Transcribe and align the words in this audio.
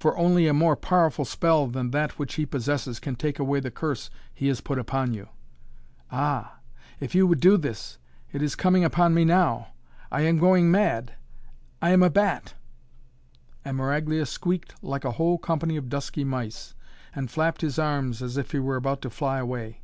For 0.00 0.18
only 0.18 0.48
a 0.48 0.52
more 0.52 0.74
powerful 0.74 1.24
spell 1.24 1.68
than 1.68 1.92
that 1.92 2.18
which 2.18 2.34
he 2.34 2.44
possesses 2.44 2.98
can 2.98 3.14
take 3.14 3.38
away 3.38 3.60
the 3.60 3.70
curse 3.70 4.10
he 4.34 4.48
has 4.48 4.60
put 4.60 4.76
upon 4.76 5.14
you." 5.14 5.28
"Ah! 6.10 6.56
If 6.98 7.14
you 7.14 7.28
would 7.28 7.38
do 7.38 7.56
this! 7.56 7.98
It 8.32 8.42
is 8.42 8.56
coming 8.56 8.82
upon 8.82 9.14
me 9.14 9.24
now. 9.24 9.68
I 10.10 10.22
am 10.22 10.38
going 10.40 10.68
mad. 10.72 11.14
I 11.80 11.90
am 11.90 12.02
a 12.02 12.10
bat!" 12.10 12.54
And 13.64 13.76
Maraglia 13.76 14.26
squeaked 14.26 14.74
like 14.82 15.04
a 15.04 15.12
whole 15.12 15.38
company 15.38 15.76
of 15.76 15.88
dusky 15.88 16.24
mice, 16.24 16.74
and 17.14 17.30
flapped 17.30 17.60
his 17.60 17.78
arms 17.78 18.20
as 18.20 18.36
if 18.36 18.50
he 18.50 18.58
were 18.58 18.74
about 18.74 19.00
to 19.02 19.10
fly 19.10 19.38
away. 19.38 19.82